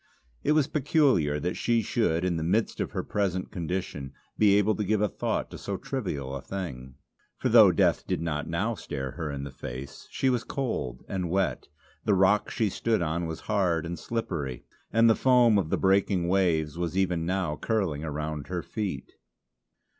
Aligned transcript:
It 0.43 0.53
was 0.53 0.65
peculiar 0.67 1.39
that 1.39 1.53
she 1.55 1.83
should 1.83 2.25
in 2.25 2.35
the 2.37 2.41
midst 2.43 2.79
of 2.79 2.89
her 2.89 3.03
present 3.03 3.51
condition 3.51 4.13
be 4.35 4.55
able 4.57 4.73
to 4.77 4.83
give 4.83 4.99
a 4.99 5.07
thought 5.07 5.51
to 5.51 5.59
so 5.59 5.77
trivial 5.77 6.35
a 6.35 6.41
thing. 6.41 6.95
For 7.37 7.49
though 7.49 7.71
death 7.71 8.07
did 8.07 8.19
not 8.19 8.49
now 8.49 8.73
stare 8.73 9.11
her 9.11 9.29
in 9.29 9.43
the 9.43 9.51
face, 9.51 10.07
she 10.09 10.27
was 10.31 10.43
cold 10.43 11.05
and 11.07 11.29
wet; 11.29 11.67
the 12.03 12.15
rock 12.15 12.49
she 12.49 12.67
stood 12.67 13.03
on 13.03 13.27
was 13.27 13.41
hard 13.41 13.85
and 13.85 13.99
slippery, 13.99 14.63
and 14.91 15.07
the 15.07 15.13
foam 15.13 15.59
of 15.59 15.69
the 15.69 15.77
breaking 15.77 16.27
waves 16.27 16.79
was 16.79 16.97
even 16.97 17.23
now 17.27 17.55
curling 17.55 18.03
around 18.03 18.47
her 18.47 18.63
feet. 18.63 19.11